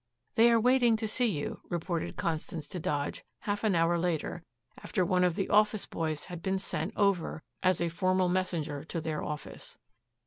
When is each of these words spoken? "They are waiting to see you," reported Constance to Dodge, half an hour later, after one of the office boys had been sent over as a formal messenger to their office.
"They 0.33 0.49
are 0.49 0.59
waiting 0.59 0.97
to 0.97 1.07
see 1.07 1.27
you," 1.27 1.61
reported 1.69 2.17
Constance 2.17 2.65
to 2.69 2.79
Dodge, 2.79 3.23
half 3.41 3.63
an 3.63 3.75
hour 3.75 3.99
later, 3.99 4.41
after 4.83 5.05
one 5.05 5.23
of 5.23 5.35
the 5.35 5.47
office 5.49 5.85
boys 5.85 6.25
had 6.25 6.41
been 6.41 6.57
sent 6.57 6.91
over 6.97 7.43
as 7.61 7.79
a 7.79 7.89
formal 7.89 8.27
messenger 8.27 8.83
to 8.85 8.99
their 8.99 9.21
office. 9.23 9.77